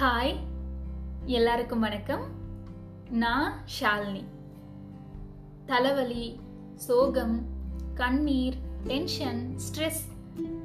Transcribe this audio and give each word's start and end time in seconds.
Hi 0.00 0.36
எல்லாருக்கும் 1.24 1.80
வணக்கம். 1.80 2.24
நான் 3.10 3.52
ஷாலினி. 3.80 4.24
தலைவலி 5.66 6.40
சோகம் 6.74 7.46
கண்ணீர் 7.94 8.54
டென்ஷன் 8.86 9.56
ஸ்ட்ரெஸ் 9.56 10.02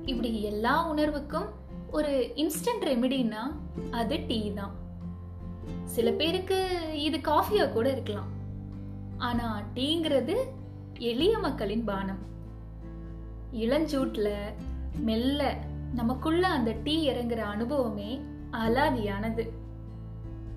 இப்படி 0.05 0.41
எல்லா 0.41 0.93
உணர்வுக்கும் 0.93 1.45
ஒரு 1.91 2.31
இன்ஸ்டன்ட் 2.35 2.83
ரெமெடினா 2.83 3.55
அது 3.91 4.25
டீ 4.27 4.53
தான். 4.53 4.75
சில 5.85 6.11
பேருக்கு 6.11 6.89
இது 7.01 7.17
காஃபியா 7.17 7.71
கூட 7.71 7.91
இருக்கலாம். 7.91 8.27
ஆனா 9.17 9.61
டீங்கிறது 9.75 10.35
எளிய 10.99 11.37
மக்களின் 11.37 11.83
பானம். 11.83 12.19
இளஞ்சூட்ல 13.53 14.29
மெல்ல 14.99 15.57
நமக்குள்ள 15.93 16.47
அந்த 16.47 16.75
டீ 16.83 17.09
இறங்குற 17.09 17.37
அனுபவமே 17.37 18.21
அலாதியானது. 18.51 19.49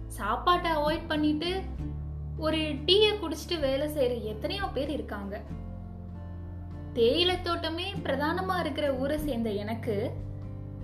சாப்பாட்டை 0.08 0.70
அவாய்ட் 0.70 1.08
பண்ணிட்டு 1.08 1.62
ஒரு 2.36 2.56
டீயை 2.56 3.12
குடிச்சிட்டு 3.14 3.60
வேலை 3.60 3.88
செய்யற 3.88 4.22
எத்தனையோ 4.22 4.64
பேர் 4.66 4.90
இருக்காங்க. 4.90 5.40
தேயிலை 6.92 7.42
தோட்டமே 7.42 7.92
பிரதானமா 7.92 8.60
இருக்கிற 8.60 8.94
ஊரை 8.94 9.18
சேர்ந்த 9.18 9.50
எனக்கு 9.50 10.10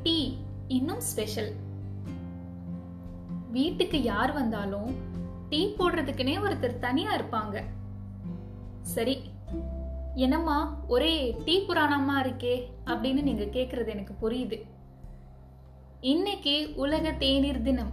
டீ 0.02 0.34
இன்னும் 0.69 1.00
ஸ்பெஷல் 1.00 1.52
வீட்டுக்கு 3.50 4.02
யார் 4.02 4.33
வந்தாலும் 4.33 4.91
டீ 5.48 5.74
போடுறதுக்குனே 5.78 6.34
ஒருத்தர் 6.47 6.78
தனியா 6.78 7.16
இருப்பாங்க. 7.16 7.64
சரி 8.83 9.20
என்னம்மா 10.14 10.84
ஒரே 10.88 11.36
டீ 11.45 11.66
புராணமா 11.66 12.16
இருக்கே 12.22 12.55
அப்படின்னு 12.86 13.22
நீங்க 13.22 13.45
கேக்குறது 13.45 13.88
எனக்கு 13.88 14.14
புரியுது. 14.22 14.58
இன்னைக்கு 16.01 16.73
உலக 16.75 17.12
தேநீர் 17.12 17.62
தினம். 17.62 17.91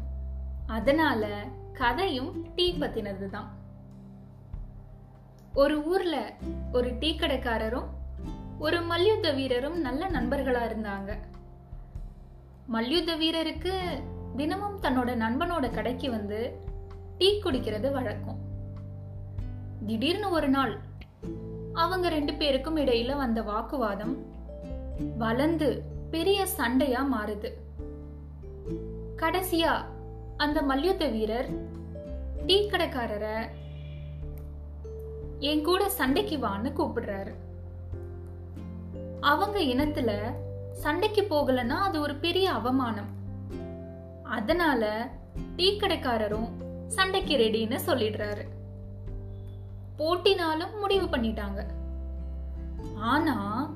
அதனால 0.67 1.43
கதையும் 1.73 2.45
டீ 2.55 2.73
பத்தினது 2.73 3.29
தான் 3.29 3.49
ஒரு 5.53 5.83
ஊர்ல 5.83 6.33
ஒரு 6.73 6.97
டீ 6.99 7.15
கடைக்காரரும் 7.15 7.89
ஒரு 8.59 8.81
மல்யுத்த 8.81 9.31
வீரரும் 9.31 9.81
நல்ல 9.81 10.09
நண்பர்களா 10.09 10.61
இருந்தாங்க. 10.69 11.17
மல்யுத்த 12.67 13.15
வீரருக்கு 13.15 13.73
தினமும் 14.35 14.79
தன்னோட 14.81 15.09
நண்பனோட 15.25 15.73
கடைக்கு 15.73 16.09
வந்து 16.09 16.59
டீ 17.17 17.41
குடிக்கிறது 17.43 17.91
வழக்கம். 17.91 18.39
திடீர்னு 19.87 20.29
ஒரு 20.29 20.49
நாள் 20.49 20.79
அவங்க 21.73 22.09
ரெண்டு 22.09 22.33
பேருக்கும் 22.33 22.77
இடையில 22.77 23.15
வந்த 23.15 23.41
வாக்குவாதம் 23.41 24.17
வளர்ந்து 25.17 25.83
பெரிய 26.11 26.45
சண்டையா 26.45 27.07
மாறுது. 27.13 27.51
கடைசியா 29.17 29.85
அந்த 30.37 30.61
மல்யுத்த 30.61 31.07
வீரர் 31.07 31.49
டீ 32.45 32.69
கடைக்காரரை 32.69 33.47
என் 35.39 35.63
கூட 35.63 35.89
சண்டைக்கு 35.89 36.37
வான்னு 36.37 36.71
கூப்பிடுறாரு. 36.77 37.33
அவங்க 39.21 39.59
இனத்துல 39.59 40.31
சண்டைக்கு 40.73 41.21
போகலன்னா 41.21 41.69
அது 41.69 42.01
ஒரு 42.01 42.15
பெரிய 42.15 42.51
அவமானம். 42.51 43.09
அதனால 44.23 45.09
டீ 45.55 45.77
கடைக்காரரும் 45.77 46.49
சண்டைக்கு 46.87 47.37
ரெடின்னு 47.37 47.79
சொல்லிடுறாரு. 47.85 48.47
போட்டினாலும் 49.97 50.79
முடிவு 50.79 51.05
பண்ணிட்டாங்க. 51.05 51.65
ஆனா 52.95 53.69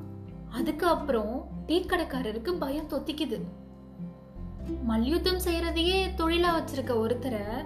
அதுக்கு 0.52 0.88
அப்புறம் 0.88 1.48
டீ 1.66 1.86
கடைக்காரருக்கு 1.86 2.52
பயம் 2.52 2.90
தொத்திக்குது. 2.90 3.42
மல்யுத்தம் 4.84 5.38
செய்யறதையே 5.38 6.08
தொழிலா 6.18 6.48
வச்சிருக்க 6.56 6.92
ஒருத்தரை 6.92 7.66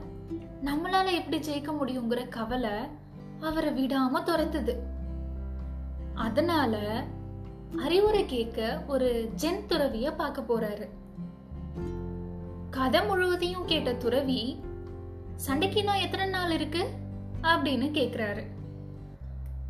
நம்மளால 0.63 1.13
எப்படி 1.13 1.37
ஜெயிக்க 1.37 1.71
முடியுங்கிற 1.81 2.27
கவலை 2.27 2.71
அவரை 3.39 3.85
விடாம 3.85 4.23
துரத்துது. 4.25 4.75
அதனால 6.15 7.03
அறிவுரை 7.77 8.25
கேட்க 8.25 8.83
ஒரு 8.87 9.31
ஜென் 9.35 9.65
துறவிய 9.67 10.15
பார்க்க 10.15 10.41
போறாரு. 10.41 10.89
கதை 12.69 13.05
முழுவதையும் 13.05 13.65
கேட்ட 13.65 13.93
துறவி 13.93 14.59
சண்டைக்கு 15.35 15.79
இன்னும் 15.79 16.01
எத்தனை 16.01 16.25
நாள் 16.25 16.51
இருக்கு? 16.51 16.89
அப்படின்னு 17.41 17.91
கேக்குறாரு. 17.91 18.43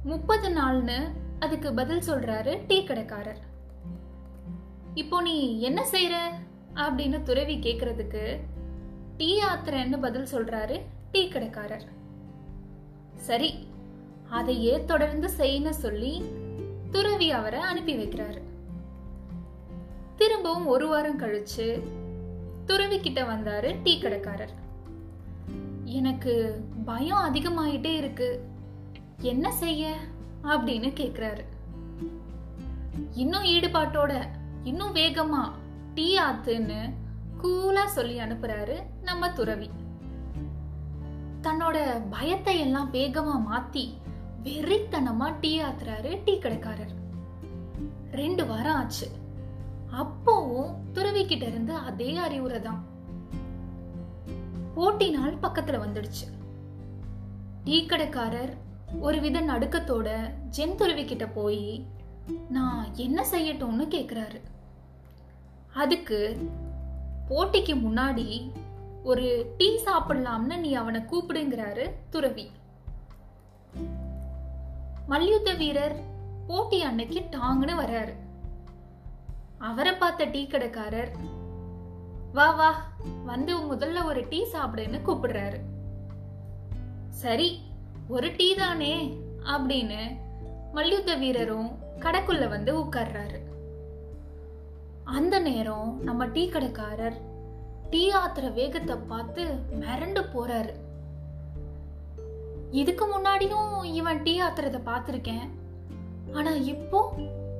முப்பது 0.03 0.49
நாள்னு 0.49 1.11
அதுக்கு 1.39 1.73
பதில் 1.73 2.07
சொல்றாரு 2.07 2.65
டீ 2.67 2.83
கடைக்காரர். 2.83 3.39
இப்போ 4.93 5.21
நீ 5.21 5.59
என்ன 5.59 5.85
செய்யற 5.91 6.17
அப்படின்னு 6.75 7.23
துறவி 7.23 7.57
கேக்குறதுக்கு 7.57 8.39
டீ 9.17 9.41
ஆத்திரன்னு 9.41 10.01
பதில் 10.01 10.27
சொல்றாரு 10.31 10.81
டீ 11.11 11.27
கடைக்காரர். 11.27 11.87
சரி 13.15 13.67
அதையே 14.29 14.85
தொடர்ந்து 14.85 15.29
செய்யன்னு 15.37 15.69
சொல்லி 15.69 16.23
துறவி 16.91 17.31
அவரை 17.31 17.59
அனுப்பி 17.59 17.95
வைக்கிறாரு. 17.97 18.41
திரும்பவும் 20.15 20.67
ஒரு 20.67 20.87
வாரம் 20.87 21.19
கழிச்சு 21.19 21.81
துறவி 22.65 22.99
கிட்ட 22.99 23.21
வந்தாரு 23.21 23.75
டீ 23.83 23.99
கடைக்காரர். 23.99 24.53
எனக்கு 25.83 26.63
பயம் 26.85 27.33
அதிகமாயிட்டே 27.33 27.95
இருக்கு. 27.95 28.43
என்ன 29.19 29.51
செய்ய 29.51 29.95
அப்படின்னு 30.43 30.89
கேக்குறாரு. 30.93 31.43
இன்னும் 33.11 33.43
ஈடுபாட்டோட 33.43 34.27
இன்னும் 34.63 34.95
வேகமா 34.95 35.51
டீ 35.95 36.19
ஆத்துன்னு 36.19 36.93
கூலா 37.41 37.85
சொல்லி 37.85 38.19
அனுப்புறாரு 38.19 38.75
நம்ம 39.01 39.29
துறவி. 39.31 39.69
தன்னோட 41.41 42.01
பயத்தை 42.09 42.59
எல்லாம் 42.59 42.93
வேகமா 42.93 43.35
மாத்தி 43.51 43.85
வெறித்தனமா 44.43 45.35
டீ 45.39 45.61
ஆத்துறாரு 45.61 46.23
டீ 46.23 46.39
கடைக்காரர். 46.39 46.93
ரெண்டு 48.11 48.45
வாரம் 48.45 48.75
ஆச்சு. 48.75 49.07
அப்போவும் 49.91 50.73
துறவி 50.93 51.25
கிட்ட 51.25 51.45
இருந்து 51.45 51.73
அதே 51.73 52.17
அறிவுரை 52.17 52.61
தான். 52.61 52.83
போட்டி 54.75 55.09
நாள் 55.09 55.35
பக்கத்துல 55.35 55.79
வந்துடுச்சு. 55.85 56.25
டீ 57.63 57.85
கடைக்காரர் 57.85 58.53
ஒரு 58.99 59.19
வித 59.19 59.41
நடுக்கத்தோட 59.41 60.09
ஜென் 60.57 60.75
துறவி 60.75 61.05
கிட்ட 61.05 61.27
போய் 61.27 61.85
நான் 62.49 62.87
என்ன 62.95 63.25
செய்யட்டும்னு 63.31 63.85
கேக்குறாரு. 63.95 64.41
அதுக்கு 65.75 66.19
போட்டிக்கு 67.29 67.73
முன்னாடி 67.85 68.51
ஒரு 69.03 69.55
டீ 69.57 69.67
சாப்பிடலாம்னு 69.85 70.57
நீ 70.59 70.73
அவனை 70.73 71.01
கூப்பிடுங்கிறாரு 71.01 71.85
துறவி. 72.09 72.51
மல்யுத்த 75.07 75.53
வீரர் 75.53 75.95
போட்டி 76.47 76.81
அன்னைக்கு 76.81 77.19
டாங்குன்னு 77.31 77.75
வர்றாரு. 77.81 78.13
அவரை 79.57 79.93
பார்த்த 79.93 80.25
டீ 80.25 80.47
கடைக்காரர் 80.47 81.11
வா 82.33 82.51
வா 82.51 82.71
வந்து 83.25 83.53
முதல்ல 83.73 84.03
ஒரு 84.03 84.27
டீ 84.29 84.39
சாப்பிடுன்னு 84.53 84.99
கூப்பிடுறாரு. 85.07 85.59
சரி 87.09 87.61
ஒரு 88.07 88.29
டீ 88.35 88.55
தானே 88.55 88.95
அப்படின்னு 89.43 90.01
மல்யுத்த 90.73 91.15
வீரரும் 91.15 91.69
கடைக்குள்ள 91.99 92.47
வந்து 92.49 92.71
உட்கார்றாரு. 92.79 93.39
அந்த 95.05 95.39
நேரம் 95.39 96.03
நம்ம 96.03 96.25
டீ 96.25 96.49
கடைக்காரர் 96.49 97.17
டீ 97.89 98.11
ஆத்துற 98.11 98.53
வேகத்தை 98.53 98.95
பார்த்து 98.95 99.43
மிரண்டு 99.79 100.21
போறாரு. 100.33 100.73
இதுக்கு 102.71 103.05
முன்னாடியும் 103.05 103.83
இவன் 103.83 104.23
டீ 104.23 104.41
ஆத்துறத 104.41 104.79
பார்த்துருக்கேன். 104.85 105.49
ஆனா 106.33 106.51
இப்போ 106.51 107.13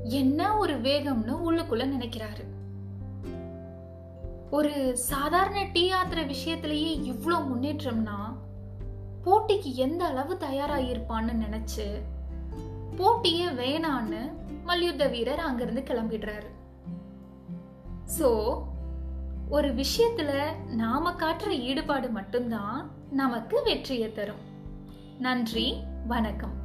என்ன 0.04 0.58
ஒரு 0.58 0.74
வேகம்னு 0.82 1.36
உள்ளுக்குள்ள 1.48 1.86
நினைக்கிறாரு. 1.86 2.46
ஒரு 4.50 4.98
சாதாரண 4.98 5.64
டீ 5.74 5.92
ஆத்துற 5.92 6.34
விஷயத்திலேயே 6.34 6.92
இவ்வளோ 7.12 7.38
முன்னேற்றம்னா 7.52 8.20
போட்டிக்கு 9.26 9.74
எந்த 9.76 10.06
அளவு 10.06 10.34
தயாராகிருப்பான்னு 10.34 11.34
நினைச்சு 11.46 11.88
போட்டியே 12.98 13.48
வேணான்னு 13.62 14.32
மல்யுத்த 14.64 15.08
வீரர் 15.08 15.40
அங்கிருந்து 15.40 15.82
கிளம்பிடுறாரு. 15.82 16.50
சோ 18.20 18.62
ஒரு 19.50 19.76
விஷயத்துல 19.76 20.32
நாம 20.68 21.12
காட்டுற 21.12 21.50
ஈடுபாடு 21.50 22.10
மட்டும்தான் 22.10 22.90
நமக்கு 23.12 23.64
வெற்றியை 23.64 24.12
தரும். 24.12 24.44
நன்றி 25.20 25.84
வணக்கம். 26.08 26.64